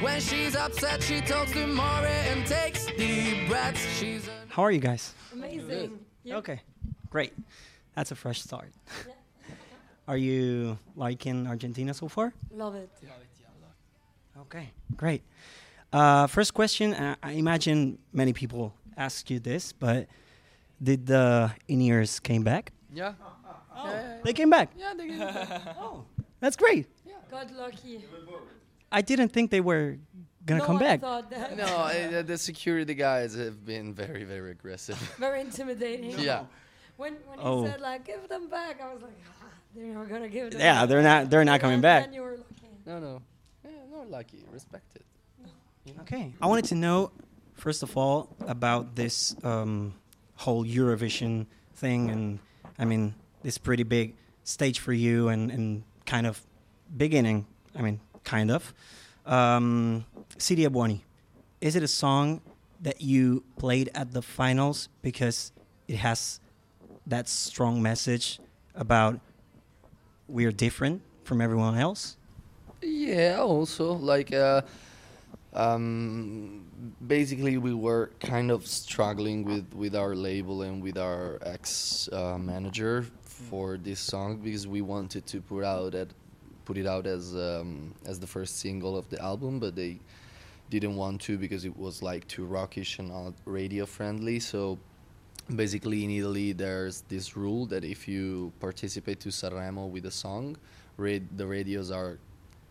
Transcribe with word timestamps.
When 0.00 0.20
she's 0.20 0.54
upset, 0.54 1.02
she 1.02 1.20
talks 1.20 1.50
to 1.52 1.66
Maury 1.66 2.08
and 2.30 2.46
takes 2.46 2.86
deep 2.86 3.48
breaths. 3.48 3.84
She's 3.98 4.30
How 4.48 4.62
are 4.62 4.70
you 4.70 4.78
guys? 4.78 5.12
Amazing. 5.32 5.98
You? 6.22 6.36
Okay, 6.36 6.60
great. 7.10 7.32
That's 7.96 8.12
a 8.12 8.14
fresh 8.14 8.40
start. 8.40 8.70
are 10.08 10.16
you 10.16 10.78
liking 10.94 11.48
Argentina 11.48 11.92
so 11.92 12.06
far? 12.06 12.32
Love 12.52 12.76
it. 12.76 12.88
Yeah. 13.02 13.10
Okay, 14.42 14.70
great. 14.96 15.22
Uh, 15.92 16.28
first 16.28 16.54
question 16.54 16.94
uh, 16.94 17.16
I 17.20 17.32
imagine 17.32 17.98
many 18.12 18.32
people 18.32 18.72
ask 18.96 19.28
you 19.30 19.40
this, 19.40 19.72
but 19.72 20.06
did 20.80 21.06
the 21.06 21.50
in 21.66 21.80
ears 21.80 22.20
came 22.20 22.44
back? 22.44 22.70
Yeah. 22.94 23.14
They 24.22 24.32
came 24.32 24.50
back. 24.50 24.70
Yeah, 24.78 24.94
they 24.96 25.08
get 25.08 25.20
it. 25.20 25.48
Oh, 25.80 26.04
that's 26.38 26.56
great. 26.56 26.86
Yeah. 27.04 27.14
God 27.30 27.50
lucky. 27.56 28.04
I 28.90 29.02
didn't 29.02 29.28
think 29.30 29.50
they 29.50 29.60
were 29.60 29.96
gonna 30.46 30.60
no 30.60 30.66
come 30.66 30.78
back. 30.78 31.02
No, 31.02 31.64
uh, 31.64 32.22
the 32.22 32.38
security 32.38 32.94
guys 32.94 33.34
have 33.34 33.64
been 33.66 33.92
very, 33.94 34.24
very 34.24 34.50
aggressive. 34.52 34.96
Very 35.18 35.40
intimidating. 35.42 36.18
yeah. 36.18 36.44
When 36.96 37.14
when 37.26 37.38
Oh. 37.40 37.62
he 37.64 37.70
said 37.70 37.80
like 37.80 38.04
give 38.04 38.28
them 38.28 38.48
back, 38.48 38.80
I 38.80 38.92
was 38.92 39.02
like, 39.02 39.12
ah, 39.42 39.46
they're 39.74 39.86
not 39.94 40.08
gonna 40.08 40.28
give 40.28 40.50
them. 40.52 40.60
Yeah, 40.60 40.80
back. 40.80 40.88
they're 40.88 41.02
not. 41.02 41.30
They're 41.30 41.44
not 41.44 41.52
And 41.54 41.60
coming 41.62 41.80
then- 41.80 42.02
back. 42.02 42.04
Then 42.06 42.14
you 42.14 42.22
were 42.22 42.36
looking. 42.38 42.70
No, 42.86 42.98
no. 42.98 43.22
Yeah, 43.64 43.70
no, 43.92 44.02
lucky. 44.08 44.42
Respect 44.52 44.96
it. 44.96 45.04
Okay. 46.00 46.32
I 46.40 46.46
wanted 46.46 46.64
to 46.66 46.74
know, 46.74 47.12
first 47.54 47.82
of 47.82 47.96
all, 47.96 48.28
about 48.46 48.94
this 48.96 49.34
um, 49.44 49.94
whole 50.36 50.64
Eurovision 50.64 51.46
thing, 51.74 52.10
and 52.10 52.38
I 52.78 52.84
mean, 52.84 53.14
this 53.42 53.58
pretty 53.58 53.84
big 53.84 54.14
stage 54.44 54.80
for 54.80 54.92
you, 54.92 55.28
and, 55.28 55.50
and 55.50 55.82
kind 56.04 56.26
of 56.26 56.40
beginning. 56.96 57.46
I 57.76 57.82
mean, 57.82 58.00
kind 58.28 58.50
of. 58.50 58.74
Um, 59.24 60.04
Siria 60.36 60.70
Buoni, 60.70 61.02
is 61.60 61.76
it 61.76 61.82
a 61.82 61.88
song 61.88 62.40
that 62.80 63.00
you 63.00 63.42
played 63.58 63.90
at 63.94 64.12
the 64.12 64.22
finals 64.22 64.88
because 65.02 65.52
it 65.88 65.96
has 65.96 66.40
that 67.06 67.28
strong 67.28 67.82
message 67.82 68.38
about 68.74 69.18
we're 70.28 70.52
different 70.52 71.00
from 71.24 71.40
everyone 71.40 71.76
else? 71.78 72.16
Yeah, 72.82 73.38
also 73.40 73.92
like 73.92 74.32
uh, 74.32 74.62
um, 75.54 76.66
basically 77.06 77.56
we 77.56 77.74
were 77.74 78.10
kind 78.20 78.50
of 78.50 78.66
struggling 78.66 79.44
with 79.44 79.66
with 79.74 79.96
our 79.96 80.14
label 80.14 80.62
and 80.62 80.82
with 80.82 80.96
our 80.96 81.38
ex 81.42 82.08
uh, 82.12 82.38
manager 82.38 83.06
for 83.22 83.78
this 83.78 83.98
song 83.98 84.36
because 84.36 84.66
we 84.66 84.80
wanted 84.82 85.26
to 85.26 85.40
put 85.40 85.64
out 85.64 85.94
at 85.94 86.08
put 86.68 86.76
it 86.76 86.86
out 86.86 87.06
as 87.06 87.34
um, 87.34 87.94
as 88.04 88.20
the 88.20 88.26
first 88.26 88.60
single 88.60 88.94
of 89.00 89.08
the 89.08 89.18
album, 89.30 89.58
but 89.58 89.74
they 89.74 89.98
didn't 90.68 90.96
want 91.02 91.18
to 91.22 91.38
because 91.38 91.64
it 91.64 91.74
was 91.84 92.02
like 92.02 92.22
too 92.28 92.44
rockish 92.44 92.98
and 92.98 93.08
not 93.08 93.32
radio 93.46 93.86
friendly. 93.86 94.38
So 94.38 94.78
basically 95.62 96.04
in 96.04 96.10
Italy 96.10 96.52
there's 96.52 96.96
this 97.08 97.26
rule 97.44 97.64
that 97.72 97.84
if 97.84 98.00
you 98.06 98.52
participate 98.60 99.18
to 99.20 99.30
Sanremo 99.30 99.88
with 99.88 100.04
a 100.04 100.10
song, 100.10 100.58
rad- 100.98 101.30
the 101.40 101.46
radios 101.46 101.90
are 101.90 102.18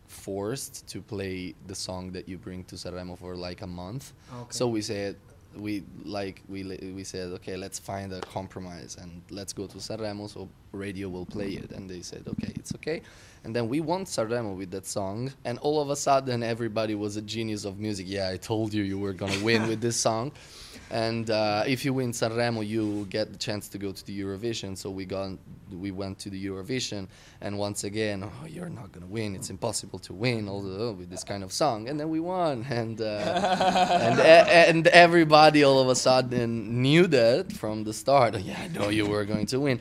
forced 0.06 0.88
to 0.92 1.02
play 1.02 1.56
the 1.66 1.78
song 1.88 2.12
that 2.12 2.30
you 2.30 2.38
bring 2.38 2.64
to 2.66 2.76
Sanremo 2.76 3.18
for 3.18 3.36
like 3.36 3.64
a 3.64 3.72
month. 3.84 4.14
Okay. 4.42 4.58
So 4.60 4.68
we 4.68 4.82
said 4.84 5.16
we 5.60 5.84
like 6.04 6.42
we 6.48 6.64
we 6.96 7.04
said 7.04 7.32
okay 7.34 7.58
let's 7.58 7.80
find 7.80 8.14
a 8.14 8.22
compromise 8.22 8.98
and 9.00 9.22
let's 9.30 9.54
go 9.54 9.68
to 9.68 9.78
Sanremo 9.78 10.30
so 10.30 10.50
radio 10.72 11.10
will 11.10 11.26
play 11.26 11.52
it. 11.52 11.72
And 11.72 11.90
they 11.90 12.02
said 12.02 12.24
okay 12.28 12.54
it's 12.56 12.74
okay. 12.76 13.02
And 13.44 13.56
then 13.56 13.70
we 13.70 13.80
won 13.80 14.06
Sanremo 14.06 14.56
with 14.58 14.72
that 14.72 14.86
song. 14.86 15.32
And 15.46 15.58
all 15.60 15.82
of 15.82 15.90
a 15.90 15.96
sudden 15.96 16.44
everybody 16.44 16.96
was 16.96 17.18
a 17.18 17.22
genius 17.22 17.66
of 17.66 17.80
music. 17.80 18.06
Yeah 18.10 18.30
I 18.30 18.38
told 18.38 18.74
you 18.74 18.84
you 18.84 19.00
were 19.00 19.14
gonna 19.14 19.44
win 19.44 19.68
with 19.68 19.82
this 19.82 19.98
song 19.98 20.32
and 20.92 21.30
uh, 21.30 21.64
if 21.68 21.84
you 21.84 21.94
win 21.94 22.12
Sanremo, 22.12 22.66
you 22.66 23.06
get 23.10 23.32
the 23.32 23.38
chance 23.38 23.68
to 23.70 23.78
go 23.78 23.92
to 23.92 24.06
the 24.06 24.18
Eurovision. 24.20 24.78
So 24.78 24.90
we 24.90 25.06
got, 25.06 25.32
we 25.72 25.92
went 25.92 26.18
to 26.20 26.30
the 26.30 26.46
Eurovision, 26.46 27.08
and 27.42 27.58
once 27.58 27.84
again, 27.84 28.24
oh, 28.24 28.46
you're 28.46 28.70
not 28.70 28.92
gonna 28.92 29.08
win. 29.08 29.36
It's 29.36 29.50
impossible 29.50 30.00
to 30.00 30.14
win, 30.14 30.48
although 30.48 30.94
with 30.94 31.10
this 31.10 31.24
kind 31.24 31.44
of 31.44 31.52
song. 31.52 31.90
And 31.90 32.00
then 32.00 32.10
we 32.10 32.20
won, 32.20 32.66
and 32.70 33.02
uh, 33.02 33.06
and 34.02 34.20
e- 34.20 34.70
and 34.70 34.88
everybody 34.88 35.64
all 35.64 35.80
of 35.80 35.90
a 35.90 35.96
sudden 35.96 36.82
knew 36.82 37.08
that 37.08 37.52
from 37.52 37.84
the 37.84 37.94
start. 37.94 38.36
Oh, 38.36 38.40
yeah, 38.40 38.62
I 38.62 38.68
know 38.70 38.90
you 38.90 39.06
were 39.06 39.26
going 39.26 39.46
to 39.48 39.60
win. 39.60 39.80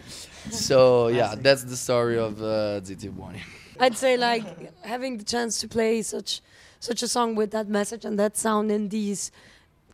So 0.50 1.08
yeah, 1.20 1.34
that's 1.36 1.64
the 1.64 1.76
story 1.76 2.18
of 2.18 2.40
uh, 2.42 2.80
Zitti 2.80 3.10
Buoni. 3.14 3.42
I'd 3.78 3.96
say 3.96 4.16
like 4.16 4.74
having 4.84 5.18
the 5.18 5.24
chance 5.24 5.60
to 5.60 5.68
play 5.68 6.02
such 6.02 6.40
such 6.80 7.02
a 7.02 7.08
song 7.08 7.34
with 7.34 7.50
that 7.52 7.68
message 7.68 8.04
and 8.04 8.18
that 8.18 8.36
sound 8.36 8.70
in 8.70 8.88
these 8.88 9.30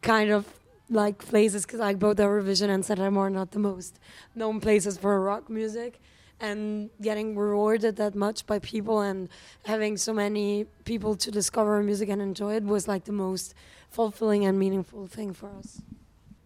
kind 0.03 0.31
of 0.31 0.47
like 0.93 1.19
places 1.19 1.65
because 1.65 1.81
like 1.81 1.99
both 1.99 2.17
Eurovision 2.19 2.69
and 2.69 2.85
Sanremo 2.85 3.19
are 3.19 3.31
not 3.31 3.51
the 3.53 3.59
most 3.59 3.99
known 4.35 4.61
places 4.61 4.99
for 4.99 5.21
rock 5.21 5.49
music 5.49 6.01
and 6.41 6.91
getting 7.01 7.37
rewarded 7.37 7.97
that 7.97 8.15
much 8.15 8.47
by 8.47 8.59
people 8.59 9.01
and 9.01 9.29
having 9.65 9.97
so 9.97 10.13
many 10.13 10.67
people 10.85 11.15
to 11.15 11.31
discover 11.31 11.83
music 11.83 12.09
and 12.09 12.21
enjoy 12.21 12.55
it 12.55 12.65
was 12.65 12.89
like 12.89 13.05
the 13.05 13.13
most 13.13 13.55
fulfilling 13.89 14.45
and 14.45 14.59
meaningful 14.59 15.07
thing 15.07 15.33
for 15.33 15.51
us. 15.59 15.81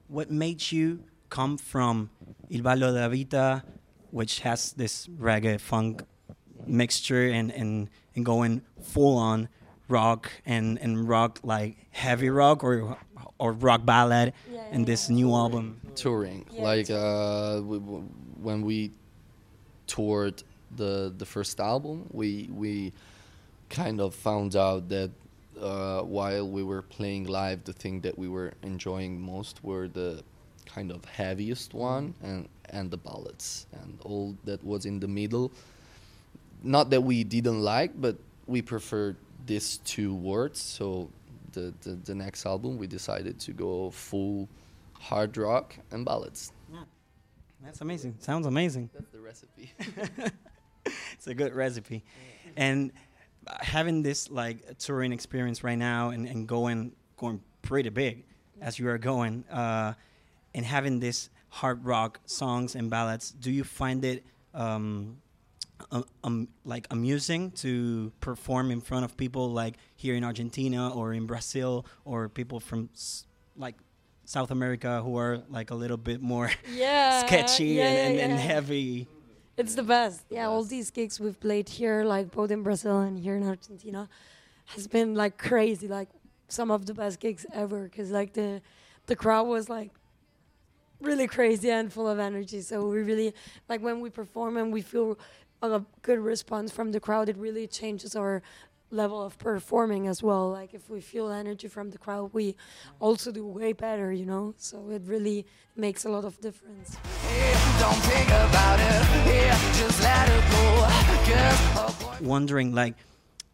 what 0.09 0.31
made 0.31 0.71
you 0.71 1.01
come 1.31 1.57
from 1.59 2.11
Il 2.51 2.63
Ballo 2.63 2.93
della 2.93 3.09
Vita, 3.09 3.65
which 4.11 4.41
has 4.41 4.73
this 4.73 5.07
reggae 5.09 5.61
funk 5.61 6.03
mixture, 6.67 7.29
and, 7.29 7.51
and, 7.53 7.89
and 8.15 8.25
going 8.25 8.63
full 8.83 9.17
on 9.17 9.49
rock 9.89 10.31
and, 10.45 10.79
and 10.79 11.09
rock 11.09 11.41
like 11.43 11.77
heavy 11.91 12.29
rock 12.29 12.63
or 12.65 12.97
or 13.39 13.53
rock 13.53 13.85
ballad 13.85 14.33
Yeah, 14.53 14.61
in 14.73 14.85
this 14.85 15.09
new 15.09 15.33
album? 15.35 15.81
touring. 15.95 16.45
Yeah, 16.53 16.63
like 16.63 16.91
uh, 16.91 17.61
we, 17.65 17.79
when 17.79 18.63
we 18.63 18.93
toured 19.87 20.43
the 20.77 21.13
the 21.17 21.25
first 21.25 21.61
album 21.61 22.07
we 22.13 22.49
we 22.53 22.93
kind 23.71 24.01
of 24.01 24.15
found 24.15 24.57
out 24.57 24.89
that 24.89 25.11
uh, 25.61 26.01
while 26.03 26.47
we 26.49 26.63
were 26.63 26.83
playing 26.83 27.25
live 27.25 27.63
the 27.65 27.73
thing 27.73 28.01
that 28.01 28.19
we 28.19 28.29
were 28.29 28.53
enjoying 28.63 29.21
most 29.21 29.63
were 29.65 29.89
the 29.89 30.23
kind 30.67 30.91
of 30.91 31.05
heaviest 31.05 31.73
one 31.73 32.15
and 32.23 32.49
and 32.71 32.91
the 32.91 32.97
ballads 32.97 33.67
and 33.81 33.99
all 34.05 34.37
that 34.45 34.63
was 34.65 34.85
in 34.87 34.99
the 35.01 35.07
middle. 35.09 35.53
Not 36.63 36.91
that 36.91 37.03
we 37.03 37.23
didn't 37.25 37.63
like 37.63 37.93
but 38.01 38.17
we 38.47 38.61
preferred 38.61 39.17
these 39.47 39.79
two 39.85 40.15
words 40.15 40.61
so 40.61 41.09
the, 41.57 41.65
the, 41.85 41.93
the 42.09 42.15
next 42.15 42.47
album 42.47 42.71
we 42.83 42.87
decided 42.87 43.35
to 43.47 43.51
go 43.53 43.91
full 43.91 44.49
hard 45.09 45.37
rock 45.37 45.77
and 45.93 46.05
ballads 46.05 46.53
Yeah, 46.73 46.85
That's 47.65 47.81
amazing. 47.81 48.13
Sounds 48.19 48.47
amazing. 48.47 48.91
that's 48.95 49.11
the 49.17 49.21
recipe 49.21 49.67
it's 51.15 51.27
a 51.27 51.35
good 51.35 51.55
recipe. 51.55 52.05
And 52.57 52.93
uh, 53.47 53.57
having 53.61 54.03
this 54.03 54.31
like 54.31 54.79
touring 54.79 55.13
experience 55.13 55.65
right 55.65 55.79
now 55.93 56.11
and, 56.11 56.27
and 56.27 56.47
going 56.47 56.93
going 57.17 57.41
pretty 57.63 57.91
big 57.91 58.25
as 58.61 58.79
you 58.79 58.89
are 58.89 58.99
going, 58.99 59.45
uh, 59.51 59.93
and 60.55 60.65
having 60.65 61.01
this 61.01 61.29
hard 61.49 61.85
rock 61.85 62.21
songs 62.27 62.75
and 62.75 62.89
ballads, 62.91 63.31
do 63.33 63.51
you 63.51 63.65
find 63.65 64.05
it 64.05 64.25
um, 64.55 65.19
um, 65.91 66.05
um, 66.25 66.49
like 66.65 66.87
amusing 66.91 67.51
to 67.53 68.13
perform 68.21 68.71
in 68.71 68.81
front 68.81 69.05
of 69.05 69.17
people 69.17 69.51
like 69.51 69.77
here 69.97 70.15
in 70.15 70.25
Argentina 70.25 70.89
or 70.95 71.13
in 71.13 71.27
Brazil 71.27 71.85
or 72.05 72.29
people 72.29 72.61
from 72.61 72.89
s- 72.95 73.25
like 73.57 73.75
South 74.25 74.51
America 74.51 75.03
who 75.03 75.17
are 75.19 75.43
like 75.51 75.71
a 75.71 75.75
little 75.75 75.97
bit 75.97 76.21
more 76.23 76.51
Yeah, 76.75 77.27
sketchy 77.27 77.65
yeah, 77.67 77.89
and, 77.89 77.99
and, 77.99 78.15
yeah, 78.17 78.25
and 78.25 78.39
heavy? 78.39 79.07
It's 79.57 79.75
the 79.75 79.83
best. 79.83 80.25
Yeah, 80.31 80.47
all 80.49 80.65
these 80.65 80.91
gigs 80.91 81.19
we've 81.21 81.39
played 81.41 81.69
here, 81.69 82.05
like 82.05 82.31
both 82.31 82.51
in 82.51 82.63
Brazil 82.63 83.01
and 83.01 83.19
here 83.19 83.37
in 83.37 83.47
Argentina, 83.47 84.09
has 84.67 84.87
been 84.89 85.15
like 85.15 85.39
crazy. 85.39 85.89
Like 85.89 86.09
some 86.49 86.71
of 86.71 86.87
the 86.87 86.95
best 86.95 87.21
gigs 87.21 87.47
ever. 87.53 87.85
Because 87.85 88.11
like 88.11 88.33
the 88.35 88.61
the 89.07 89.17
crowd 89.17 89.47
was 89.47 89.69
like 89.69 89.93
really 91.01 91.27
crazy 91.27 91.71
and 91.71 91.93
full 91.93 92.09
of 92.09 92.19
energy. 92.19 92.61
So 92.61 92.87
we 92.89 93.01
really 93.03 93.35
like 93.69 93.81
when 93.83 94.01
we 94.01 94.11
perform 94.11 94.57
and 94.57 94.73
we 94.73 94.83
feel 94.83 95.19
a 95.63 95.85
good 96.03 96.19
response 96.19 96.73
from 96.73 96.93
the 96.93 97.01
crowd. 97.01 97.29
It 97.29 97.37
really 97.37 97.67
changes 97.67 98.15
our 98.15 98.43
level 98.91 99.23
of 99.23 99.39
performing 99.39 100.07
as 100.07 100.23
well. 100.23 100.51
Like 100.51 100.75
if 100.75 100.89
we 100.89 101.01
feel 101.01 101.31
energy 101.31 101.69
from 101.69 101.91
the 101.91 101.99
crowd, 101.99 102.31
we 102.33 102.57
also 103.01 103.33
do 103.33 103.47
way 103.47 103.73
better. 103.73 104.13
You 104.13 104.27
know. 104.27 104.55
So 104.57 104.91
it 104.91 105.03
really 105.05 105.47
makes 105.75 106.05
a 106.05 106.09
lot 106.09 106.25
of 106.25 106.41
difference. 106.41 106.97
Wondering 112.21 112.75
like 112.75 112.95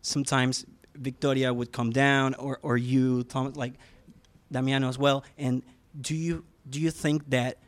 sometimes 0.02 0.66
Victoria 0.94 1.52
would 1.52 1.72
come 1.72 1.90
down 1.90 2.34
or, 2.34 2.58
or 2.62 2.76
you 2.76 3.24
Thomas 3.24 3.56
like 3.56 3.74
Damiano 4.50 4.88
as 4.88 4.98
well 4.98 5.24
and 5.38 5.62
do 5.98 6.14
you 6.14 6.44
do 6.68 6.80
you 6.80 6.90
think 6.90 7.28
that 7.30 7.58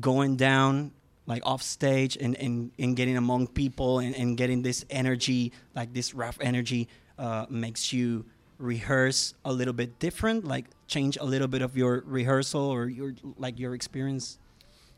going 0.00 0.36
down 0.36 0.92
like 1.26 1.42
off 1.46 1.62
stage 1.62 2.16
and, 2.20 2.34
and, 2.36 2.70
and 2.78 2.96
getting 2.96 3.16
among 3.16 3.46
people 3.48 4.00
and, 4.00 4.14
and 4.16 4.36
getting 4.36 4.62
this 4.62 4.84
energy 4.90 5.52
like 5.74 5.92
this 5.94 6.14
rough 6.14 6.38
energy 6.40 6.88
uh, 7.18 7.46
makes 7.48 7.92
you 7.92 8.24
rehearse 8.58 9.34
a 9.44 9.52
little 9.52 9.72
bit 9.74 9.98
different, 9.98 10.44
like 10.44 10.66
change 10.86 11.16
a 11.20 11.24
little 11.24 11.48
bit 11.48 11.62
of 11.62 11.76
your 11.76 12.02
rehearsal 12.06 12.60
or 12.62 12.86
your 12.88 13.14
like 13.38 13.58
your 13.58 13.74
experience? 13.74 14.38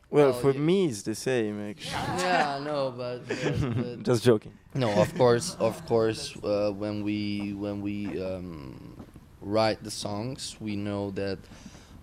Well, 0.09 0.31
Well, 0.31 0.33
for 0.39 0.51
ye- 0.51 0.59
me, 0.59 0.85
it's 0.87 1.01
the 1.01 1.15
same. 1.15 1.59
Actually. 1.69 2.21
yeah, 2.23 2.59
no, 2.63 2.93
but, 2.95 3.27
but, 3.27 3.75
but 3.75 4.03
Just 4.03 4.23
joking. 4.23 4.53
no, 4.75 4.91
of 5.01 5.13
course, 5.17 5.55
of 5.59 5.83
course. 5.87 6.35
Uh, 6.43 6.71
when 6.71 7.03
we 7.03 7.53
when 7.53 7.81
we 7.81 8.21
um, 8.21 8.95
write 9.41 9.83
the 9.83 9.91
songs, 9.91 10.55
we 10.59 10.75
know 10.75 11.09
that 11.11 11.39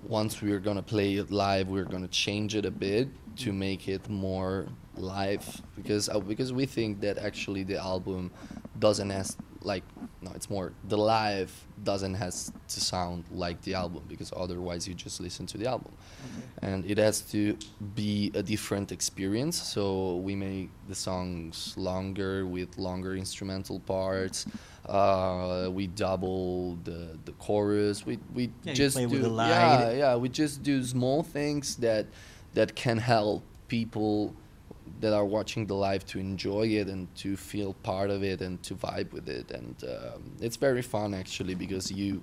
once 0.02 0.42
we're 0.42 0.58
gonna 0.58 0.82
play 0.82 1.14
it 1.14 1.30
live, 1.30 1.68
we're 1.68 1.84
gonna 1.84 2.08
change 2.08 2.54
it 2.54 2.64
a 2.64 2.70
bit 2.70 3.08
to 3.36 3.52
make 3.52 3.88
it 3.88 4.08
more 4.08 4.66
live 4.96 5.62
because 5.76 6.08
uh, 6.08 6.18
because 6.20 6.52
we 6.52 6.66
think 6.66 7.00
that 7.00 7.18
actually 7.18 7.62
the 7.62 7.76
album 7.76 8.30
doesn't 8.78 9.10
has 9.10 9.36
like 9.64 9.82
no, 10.20 10.30
it's 10.34 10.48
more 10.50 10.72
the 10.88 10.96
live 10.98 11.50
doesn't 11.84 12.14
has 12.14 12.52
to 12.68 12.80
sound 12.80 13.24
like 13.32 13.60
the 13.62 13.74
album 13.74 14.02
because 14.08 14.32
otherwise 14.36 14.86
you 14.88 14.94
just 14.94 15.20
listen 15.20 15.46
to 15.46 15.58
the 15.58 15.66
album. 15.66 15.92
And 16.62 16.84
it 16.88 16.98
has 16.98 17.20
to 17.32 17.56
be 17.94 18.30
a 18.34 18.42
different 18.42 18.92
experience. 18.92 19.60
So 19.60 20.16
we 20.16 20.34
make 20.36 20.70
the 20.88 20.94
songs 20.94 21.74
longer 21.76 22.46
with 22.46 22.78
longer 22.78 23.16
instrumental 23.16 23.80
parts. 23.80 24.46
Uh, 24.86 25.68
we 25.72 25.86
double 25.88 26.76
the 26.84 27.18
the 27.24 27.32
chorus. 27.32 28.04
We 28.06 28.18
we 28.34 28.50
Yeah, 28.64 28.74
just 28.74 28.96
do 28.96 29.08
with 29.08 29.22
the 29.22 29.28
light. 29.28 29.48
yeah 29.48 29.90
yeah 29.92 30.16
we 30.16 30.28
just 30.28 30.62
do 30.62 30.82
small 30.84 31.22
things 31.22 31.76
that 31.76 32.06
that 32.54 32.74
can 32.74 32.98
help 32.98 33.42
people 33.68 34.34
that 35.02 35.12
are 35.12 35.24
watching 35.36 35.66
the 35.66 35.74
live 35.74 36.02
to 36.12 36.18
enjoy 36.18 36.66
it 36.80 36.86
and 36.88 37.02
to 37.22 37.36
feel 37.36 37.74
part 37.82 38.08
of 38.10 38.20
it 38.32 38.40
and 38.40 38.54
to 38.62 38.74
vibe 38.74 39.10
with 39.12 39.28
it 39.28 39.50
and 39.58 39.74
um, 39.94 40.22
it's 40.40 40.56
very 40.68 40.82
fun 40.82 41.12
actually 41.22 41.54
because 41.54 41.90
you 42.00 42.22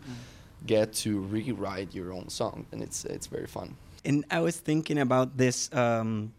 get 0.66 0.88
to 0.94 1.20
rewrite 1.36 1.94
your 1.94 2.10
own 2.18 2.28
song 2.30 2.66
and 2.72 2.82
it's 2.82 3.00
it's 3.06 3.28
very 3.28 3.48
fun 3.48 3.70
And 4.06 4.24
I 4.32 4.40
was 4.48 4.56
thinking 4.70 4.98
about 5.08 5.36
this, 5.38 5.68
um, 5.74 6.32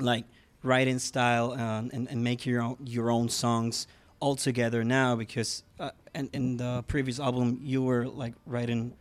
like 0.00 0.24
writing 0.62 0.98
style 0.98 1.48
uh, 1.52 1.94
and 1.94 2.04
and 2.10 2.18
make 2.30 2.40
your 2.50 2.60
own, 2.66 2.76
your 2.96 3.08
own 3.16 3.28
songs 3.28 3.86
all 4.18 4.36
together 4.48 4.82
now 4.84 5.14
because 5.16 5.62
uh, 5.78 5.90
and 6.18 6.26
in 6.32 6.56
the 6.56 6.82
previous 6.92 7.18
album 7.20 7.58
you 7.62 7.80
were 7.88 8.04
like 8.22 8.34
writing 8.44 8.92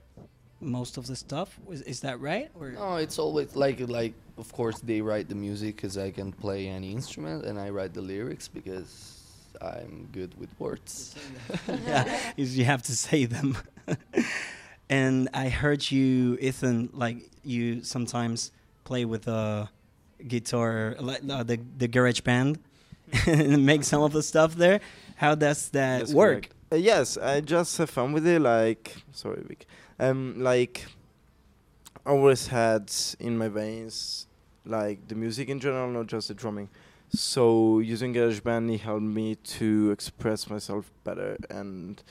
most 0.61 0.97
of 0.97 1.03
the 1.07 1.15
stuff. 1.15 1.49
Is, 1.71 1.81
is 1.81 1.99
that 2.05 2.19
right? 2.19 2.49
Or 2.59 2.71
no 2.71 2.97
it's 3.05 3.17
always 3.19 3.55
like 3.55 3.79
like 3.89 4.13
of 4.37 4.51
course 4.51 4.79
they 4.79 5.01
write 5.01 5.29
the 5.29 5.35
music 5.35 5.75
because 5.75 5.97
i 5.97 6.11
can 6.11 6.31
play 6.31 6.67
any 6.67 6.91
instrument 6.91 7.45
and 7.45 7.59
i 7.59 7.69
write 7.69 7.93
the 7.93 8.01
lyrics 8.01 8.47
because 8.47 9.21
i'm 9.61 10.07
good 10.11 10.37
with 10.39 10.49
words 10.59 11.15
yeah, 11.87 12.19
is 12.37 12.57
you 12.57 12.65
have 12.65 12.83
to 12.83 12.95
say 12.95 13.25
them. 13.25 13.57
and 14.89 15.29
I 15.33 15.49
heard 15.49 15.89
you, 15.91 16.37
Ethan, 16.39 16.89
like 16.93 17.17
you 17.43 17.83
sometimes 17.83 18.51
play 18.83 19.05
with 19.05 19.27
a 19.27 19.69
guitar, 20.27 20.95
like 20.99 21.21
uh, 21.29 21.43
the 21.43 21.59
the 21.77 21.87
GarageBand, 21.87 22.57
and 23.27 23.65
make 23.65 23.83
some 23.83 24.01
of 24.01 24.11
the 24.13 24.23
stuff 24.23 24.55
there. 24.55 24.79
How 25.15 25.35
does 25.35 25.69
that 25.69 25.99
That's 25.99 26.13
work? 26.13 26.49
Uh, 26.71 26.77
yes, 26.77 27.17
I 27.17 27.41
just 27.41 27.77
have 27.77 27.89
fun 27.89 28.11
with 28.11 28.25
it. 28.27 28.41
Like, 28.41 28.95
sorry, 29.11 29.43
Vic. 29.47 29.65
Um, 29.99 30.35
like, 30.37 30.85
I 30.87 30.89
always 32.05 32.47
had 32.47 32.91
in 33.19 33.37
my 33.37 33.47
veins, 33.47 34.27
like 34.65 35.07
the 35.07 35.15
music 35.15 35.49
in 35.49 35.59
general, 35.59 35.89
not 35.89 36.07
just 36.07 36.27
the 36.27 36.33
drumming. 36.33 36.69
So 37.09 37.79
using 37.79 38.13
GarageBand 38.13 38.73
it 38.73 38.81
helped 38.81 39.03
me 39.03 39.35
to 39.35 39.91
express 39.91 40.49
myself 40.49 40.91
better. 41.03 41.37
And 41.49 42.01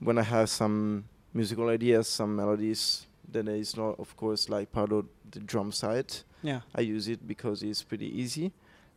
when 0.00 0.18
I 0.18 0.22
have 0.22 0.48
some 0.48 1.04
musical 1.34 1.68
ideas, 1.68 2.08
some 2.08 2.36
melodies, 2.36 3.06
that 3.32 3.48
is 3.48 3.76
not, 3.76 3.98
of 3.98 4.16
course, 4.16 4.48
like 4.48 4.72
part 4.72 4.92
of 4.92 5.06
the 5.30 5.40
drum 5.40 5.72
side. 5.72 6.14
Yeah. 6.42 6.60
I 6.74 6.82
use 6.82 7.08
it 7.08 7.26
because 7.26 7.62
it's 7.62 7.82
pretty 7.82 8.06
easy 8.06 8.52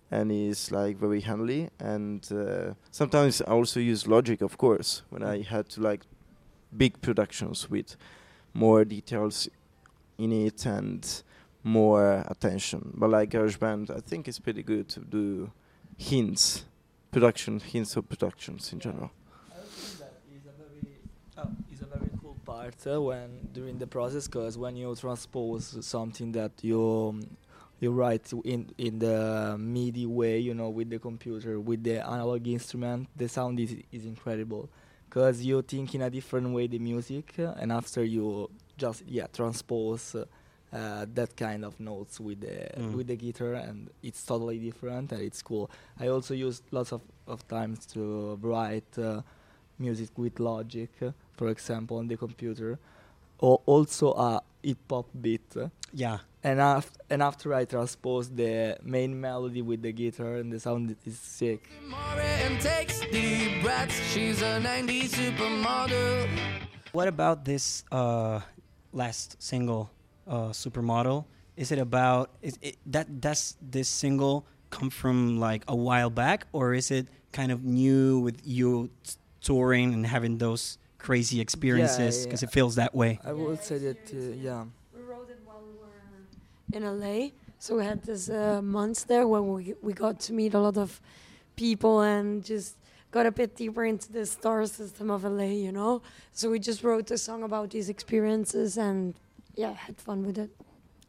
and 0.09 0.31
it's 0.31 0.71
like 0.71 0.97
very 0.97 1.21
handy. 1.21 1.69
And 1.79 2.27
uh, 2.31 2.73
sometimes 2.91 3.41
I 3.41 3.51
also 3.51 3.79
use 3.79 4.07
Logic, 4.07 4.41
of 4.41 4.57
course, 4.57 5.01
when 5.09 5.23
I 5.23 5.41
had 5.41 5.69
to 5.69 5.81
like 5.81 6.01
big 6.75 7.01
productions 7.01 7.69
with 7.69 7.95
more 8.53 8.85
details 8.85 9.49
in 10.23 10.31
it 10.31 10.65
and 10.65 11.23
more 11.63 12.23
attention. 12.27 12.81
But 12.95 13.09
like 13.09 13.29
GarageBand, 13.29 13.95
I 13.95 13.99
think 13.99 14.27
it's 14.27 14.39
pretty 14.39 14.63
good 14.63 14.87
to 14.89 14.99
do 14.99 15.51
hints, 15.97 16.65
production 17.11 17.59
hints 17.59 17.95
of 17.97 18.03
productions 18.09 18.73
in 18.73 18.79
general. 18.79 19.11
I 19.51 19.61
think 19.61 19.99
that 19.99 20.13
is 20.35 20.45
a 20.45 20.55
very, 20.63 20.97
oh, 21.37 21.49
is 21.73 21.81
a 21.81 21.85
very 21.85 22.09
cool 22.21 22.37
part 22.45 22.75
uh, 22.87 23.01
when 23.01 23.29
during 23.53 23.77
the 23.77 23.87
process, 23.87 24.27
because 24.27 24.57
when 24.57 24.75
you 24.75 24.95
transpose 24.95 25.85
something 25.85 26.31
that 26.31 26.51
you 26.61 26.81
um, 27.09 27.37
you 27.79 27.91
write 27.91 28.31
in 28.43 28.69
in 28.77 28.99
the 28.99 29.55
MIDI 29.59 30.05
way, 30.05 30.39
you 30.39 30.53
know, 30.53 30.69
with 30.69 30.89
the 30.89 30.99
computer, 30.99 31.59
with 31.59 31.83
the 31.83 31.97
analog 32.05 32.47
instrument, 32.47 33.07
the 33.15 33.27
sound 33.27 33.59
is 33.59 33.75
is 33.91 34.05
incredible, 34.05 34.69
because 35.09 35.43
you 35.43 35.61
think 35.61 35.93
in 35.95 36.01
a 36.01 36.09
different 36.09 36.53
way 36.55 36.67
the 36.67 36.79
music, 36.79 37.35
uh, 37.39 37.53
and 37.59 37.71
after 37.71 38.03
you 38.03 38.49
just 38.85 38.99
yeah 39.07 39.27
transpose. 39.39 40.15
Uh, 40.15 40.25
uh, 40.73 41.05
that 41.13 41.35
kind 41.35 41.65
of 41.65 41.73
notes 41.79 42.15
with 42.27 42.39
the 42.39 42.55
Mm. 42.79 42.95
with 42.97 43.07
the 43.11 43.17
guitar 43.25 43.53
and 43.67 43.89
it's 44.07 44.21
totally 44.25 44.57
different 44.67 45.11
and 45.11 45.21
it's 45.21 45.41
cool. 45.49 45.65
I 45.99 46.07
also 46.15 46.33
use 46.47 46.61
lots 46.71 46.91
of, 46.93 47.01
of 47.27 47.39
times 47.55 47.79
to 47.93 48.01
write 48.41 48.97
uh, 48.97 49.19
music 49.77 50.09
with 50.17 50.39
Logic, 50.39 50.89
uh, 51.01 51.11
for 51.37 51.47
example, 51.49 51.97
on 51.97 52.07
the 52.07 52.15
computer, 52.15 52.79
or 53.39 53.59
also 53.65 54.13
a 54.29 54.41
hip 54.63 54.77
hop 54.89 55.07
beat. 55.23 55.51
Yeah. 55.93 56.19
And 56.41 56.57
after 56.61 56.99
and 57.11 57.21
after 57.21 57.47
I 57.53 57.65
transpose 57.65 58.29
the 58.29 58.77
main 58.81 59.11
melody 59.27 59.61
with 59.61 59.81
the 59.81 59.91
guitar 59.91 60.35
and 60.39 60.47
the 60.53 60.59
sound 60.65 60.95
is 61.05 61.19
sick. 61.19 61.61
Maureen 61.93 62.53
takes 62.69 63.01
deep 63.11 63.61
breaths. 63.63 63.99
She's 64.13 64.39
a 64.41 64.53
90s 64.63 65.11
supermodel. 65.19 66.27
What 66.93 67.07
about 67.09 67.43
this 67.43 67.83
uh, 67.91 68.39
last 68.93 69.41
single, 69.41 69.91
uh, 70.27 70.49
Supermodel? 70.49 71.25
Is 71.57 71.71
it 71.71 71.79
about 71.79 72.31
is 72.41 72.57
it 72.61 72.77
that 72.87 73.21
does 73.21 73.57
this 73.61 73.87
single 73.87 74.45
come 74.69 74.89
from 74.89 75.39
like 75.39 75.63
a 75.67 75.75
while 75.75 76.09
back, 76.09 76.47
or 76.53 76.73
is 76.73 76.91
it 76.91 77.07
kind 77.31 77.51
of 77.51 77.63
new 77.63 78.19
with 78.19 78.41
you 78.45 78.89
t- 79.03 79.15
touring 79.41 79.93
and 79.93 80.05
having 80.05 80.37
those 80.37 80.77
crazy 80.97 81.41
experiences? 81.41 82.25
Because 82.25 82.41
yeah. 82.41 82.49
it 82.49 82.53
feels 82.53 82.75
that 82.75 82.95
way. 82.95 83.19
I 83.23 83.33
would 83.33 83.61
say 83.63 83.77
that 83.79 84.11
uh, 84.13 84.17
yeah. 84.17 84.65
We 84.95 85.01
wrote 85.03 85.29
it 85.29 85.39
while 85.45 85.61
we 85.61 85.73
were 85.77 86.87
in 86.87 86.99
LA. 86.99 87.29
So 87.59 87.77
we 87.77 87.83
had 87.83 88.01
this 88.03 88.29
uh, 88.29 88.61
months 88.61 89.03
there 89.03 89.27
when 89.27 89.53
we 89.53 89.75
we 89.81 89.93
got 89.93 90.19
to 90.21 90.33
meet 90.33 90.53
a 90.53 90.59
lot 90.59 90.77
of 90.77 90.99
people 91.55 92.01
and 92.01 92.43
just 92.43 92.75
got 93.11 93.25
a 93.25 93.31
bit 93.31 93.55
deeper 93.55 93.85
into 93.85 94.11
the 94.11 94.25
star 94.25 94.65
system 94.65 95.11
of 95.11 95.23
LA, 95.23 95.43
you 95.43 95.71
know. 95.71 96.01
So 96.31 96.49
we 96.49 96.59
just 96.59 96.83
wrote 96.83 97.11
a 97.11 97.17
song 97.17 97.43
about 97.43 97.69
these 97.69 97.89
experiences 97.89 98.77
and 98.77 99.13
yeah, 99.55 99.73
had 99.73 99.99
fun 99.99 100.25
with 100.25 100.37
it. 100.37 100.49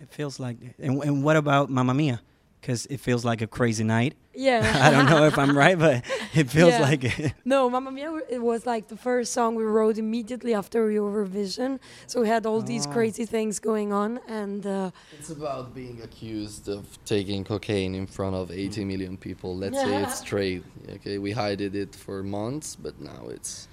It 0.00 0.10
feels 0.10 0.40
like. 0.40 0.56
And, 0.78 1.02
and 1.02 1.24
what 1.24 1.36
about 1.36 1.70
Mamma 1.70 1.94
Mia? 1.94 2.20
Because 2.62 2.86
it 2.86 3.00
feels 3.00 3.24
like 3.24 3.42
a 3.42 3.48
crazy 3.48 3.82
night. 3.82 4.14
Yeah. 4.34 4.62
I 4.86 4.90
don't 4.92 5.06
know 5.06 5.26
if 5.26 5.36
I'm 5.36 5.58
right, 5.58 5.76
but 5.76 6.04
it 6.34 6.48
feels 6.48 6.70
Yeah. 6.74 6.80
like 6.90 7.02
it. 7.04 7.34
No, 7.44 7.68
Mamma 7.68 7.90
Mia, 7.90 8.10
it 8.30 8.40
was 8.40 8.64
like 8.66 8.86
the 8.86 8.96
first 8.96 9.32
song 9.32 9.56
we 9.56 9.64
wrote 9.64 9.98
immediately 9.98 10.54
after 10.54 10.86
Eurovision. 10.88 11.80
So 12.06 12.20
we 12.22 12.28
had 12.28 12.46
all 12.46 12.62
these 12.62 12.86
Oh. 12.86 12.92
crazy 12.92 13.26
things 13.26 13.58
going 13.58 13.92
on, 13.92 14.20
and 14.28 14.64
uh, 14.64 14.90
It's 15.18 15.30
about 15.30 15.74
being 15.74 16.00
accused 16.02 16.68
of 16.68 16.86
taking 17.04 17.42
cocaine 17.44 17.96
in 17.96 18.06
front 18.06 18.36
of 18.36 18.50
80 18.52 18.84
million 18.84 19.16
people. 19.16 19.56
Let's 19.56 19.80
say 19.82 19.96
it's 20.04 20.18
straight. 20.20 20.62
Okay, 20.96 21.18
we 21.18 21.32
hid 21.32 21.74
it 21.74 21.96
for 21.96 22.22
months, 22.22 22.76
but 22.76 22.94
now 23.00 23.26
it's 23.28 23.66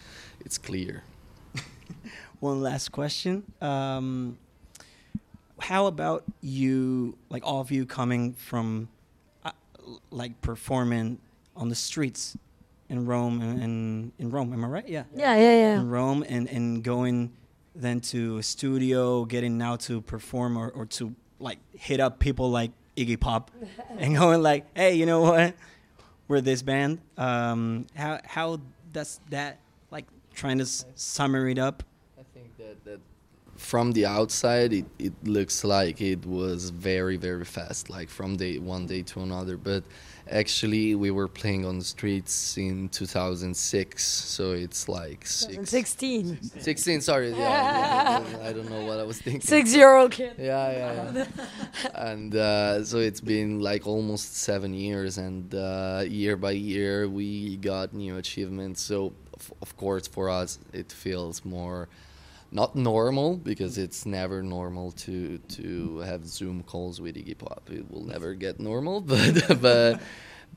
it's 0.46 0.58
clear. 0.58 1.04
One 2.40 2.62
last 2.64 2.92
question. 2.92 3.44
Um, 3.62 4.38
how 5.60 5.86
about 5.88 6.24
you, 6.42 7.18
like 7.30 7.46
all 7.46 7.62
of 7.62 7.72
you 7.72 7.86
coming 7.86 8.34
from, 8.34 8.90
uh, 9.44 9.52
like 10.12 10.40
performing 10.42 11.20
on 11.56 11.70
the 11.70 11.76
streets 11.76 12.38
in 12.90 13.06
Rome 13.06 13.42
and, 13.42 13.62
and 13.62 14.12
in 14.20 14.30
Rome? 14.32 14.54
Am 14.54 14.64
I 14.64 14.68
right? 14.68 14.88
Yeah. 14.88 15.04
yeah, 15.16 15.36
yeah, 15.36 15.42
yeah. 15.42 15.80
In 15.80 15.90
Rome 15.90 16.24
and, 16.28 16.48
and 16.50 16.84
going 16.84 17.32
then 17.76 18.00
to 18.02 18.38
a 18.40 18.44
studio, 18.44 19.26
getting 19.26 19.58
now 19.58 19.76
to 19.78 20.02
perform 20.02 20.58
or, 20.58 20.70
or 20.70 20.86
to 20.86 21.16
like 21.40 21.60
hit 21.74 22.00
up 22.00 22.20
people 22.20 22.50
like 22.50 22.72
Iggy 22.98 23.20
Pop 23.20 23.52
and 23.98 24.16
going 24.18 24.42
like, 24.42 24.66
hey, 24.76 24.96
you 24.96 25.06
know 25.06 25.22
what? 25.22 25.56
We're 26.28 26.42
this 26.42 26.62
band. 26.62 27.00
Um, 27.18 27.88
how 27.96 28.20
how 28.26 28.60
does 28.92 29.20
that 29.30 29.60
like 29.92 30.06
trying 30.34 30.58
to 30.60 30.64
s- 30.64 30.86
summary 30.96 31.54
it 31.54 31.58
up? 31.58 31.82
I 32.20 32.24
think 32.34 32.56
that, 32.58 32.84
that 32.86 33.00
from 33.60 33.92
the 33.92 34.06
outside, 34.06 34.74
it, 34.74 34.86
it 34.98 35.14
looks 35.24 35.64
like 35.64 36.02
it 36.02 36.26
was 36.26 36.70
very, 36.70 37.18
very 37.18 37.46
fast, 37.46 37.90
like 37.90 38.10
from 38.10 38.38
day 38.38 38.58
one 38.58 38.88
day 38.88 39.04
to 39.04 39.22
another. 39.22 39.58
But 39.58 39.84
Actually, 40.32 40.94
we 40.94 41.10
were 41.10 41.28
playing 41.28 41.66
on 41.66 41.80
the 41.80 41.84
streets 41.84 42.56
in 42.56 42.88
2006, 42.90 44.06
so 44.06 44.52
it's 44.52 44.88
like 44.88 45.26
six, 45.26 45.72
16. 45.72 46.40
16. 46.60 47.02
Sorry, 47.02 47.32
yeah, 47.32 47.38
yeah, 47.38 48.24
yeah, 48.38 48.48
I 48.48 48.54
don't 48.54 48.70
know 48.70 48.86
what 48.86 49.00
I 49.00 49.04
was 49.04 49.20
thinking. 49.20 49.42
Six 49.42 49.76
year 49.76 49.96
old 49.96 50.12
kid. 50.12 50.36
Yeah, 50.38 50.72
yeah, 50.72 51.12
yeah. 51.14 51.26
and 51.96 52.36
uh, 52.36 52.84
so 52.84 53.00
it's 53.00 53.22
been 53.22 53.60
like 53.60 53.88
almost 53.88 54.38
seven 54.38 54.76
years, 54.76 55.18
and 55.18 55.54
uh, 55.56 56.04
year 56.08 56.38
by 56.38 56.52
year 56.52 57.10
we 57.10 57.58
got 57.58 57.94
new 57.94 58.18
achievements. 58.18 58.82
So 58.82 59.14
of, 59.34 59.52
of 59.64 59.76
course, 59.78 60.08
for 60.08 60.30
us, 60.30 60.60
it 60.74 60.92
feels 60.92 61.44
more 61.44 61.90
not 62.52 62.76
normal 62.76 63.38
because 63.38 63.78
it's 63.78 64.06
never 64.06 64.42
normal 64.42 64.92
to 64.92 65.38
to 65.38 66.00
have 66.00 66.26
Zoom 66.26 66.64
calls 66.64 67.00
with 67.00 67.16
Iggy 67.16 67.38
Pop. 67.38 67.70
It 67.72 67.90
will 67.92 68.04
never 68.04 68.34
get 68.34 68.60
normal, 68.60 69.02
but 69.14 69.62
but 69.62 70.02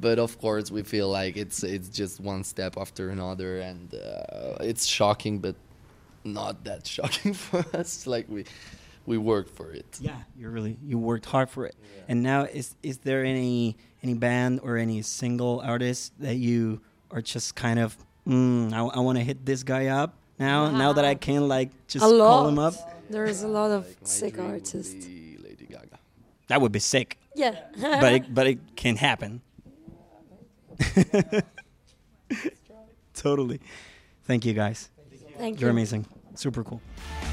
but 0.01 0.19
of 0.19 0.39
course 0.39 0.71
we 0.71 0.83
feel 0.83 1.09
like 1.11 1.37
it's 1.37 1.63
it's 1.63 1.89
just 1.89 2.21
one 2.21 2.45
step 2.45 2.77
after 2.77 3.11
another, 3.11 3.61
and 3.61 3.95
uh, 3.95 4.57
it's 4.61 4.87
shocking, 4.87 5.39
but 5.39 5.55
not 6.25 6.65
that 6.65 6.87
shocking 6.87 7.35
for 7.47 7.65
us. 7.77 8.07
Like 8.07 8.27
we 8.29 8.45
we 9.05 9.19
worked 9.19 9.51
for 9.51 9.73
it. 9.73 9.99
Yeah, 10.01 10.17
you 10.37 10.49
really 10.49 10.79
you 10.85 10.99
worked 10.99 11.27
hard 11.27 11.51
for 11.51 11.67
it. 11.67 11.75
And 12.09 12.23
now 12.23 12.45
is 12.45 12.75
is 12.83 12.99
there 12.99 13.25
any 13.25 13.77
any 14.03 14.15
band 14.15 14.61
or 14.63 14.77
any 14.77 15.03
single 15.03 15.61
artist 15.61 16.13
that 16.21 16.37
you 16.37 16.81
are 17.11 17.21
just 17.21 17.55
kind 17.55 17.79
of 17.79 17.97
mm, 18.27 18.73
I, 18.73 18.81
I 18.81 19.01
want 19.01 19.19
to 19.19 19.25
hit 19.25 19.45
this 19.45 19.63
guy 19.63 19.87
up 19.89 20.15
now 20.43 20.71
now 20.71 20.93
that 20.93 21.05
I 21.05 21.15
can 21.15 21.47
like 21.49 21.71
just 21.87 22.05
a 22.05 22.09
lot. 22.09 22.27
call 22.29 22.49
him 22.49 22.59
up? 22.59 22.75
There's 23.09 23.43
a 23.43 23.49
lot 23.49 23.71
of 23.71 23.87
Like, 23.87 23.97
sick 24.05 24.39
artists. 24.39 25.07
Lady 25.47 25.67
Gaga. 25.69 25.99
That 26.49 26.61
would 26.61 26.73
be 26.73 26.79
sick, 26.81 27.19
Yeah. 27.35 27.55
but 27.81 28.13
it, 28.13 28.35
but 28.39 28.47
it 28.47 28.59
can 28.77 28.97
happen. 28.97 29.41
totally. 33.15 33.61
Thank 34.25 34.45
you 34.45 34.53
guys. 34.55 34.89
Thank 35.39 35.57
you. 35.57 35.63
You're 35.63 35.71
amazing. 35.71 36.07
Super 36.35 36.65
cool. 36.65 36.81
Save 36.81 37.23
the 37.23 37.32